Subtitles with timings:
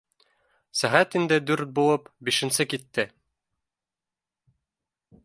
[0.79, 3.07] Сәғәт инде дүрт булып, бишенсе китте